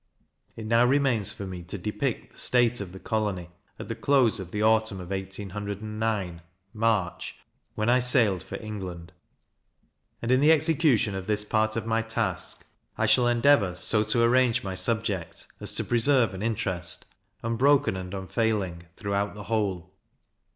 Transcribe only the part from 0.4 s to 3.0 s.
It now remains for me to depict the state of the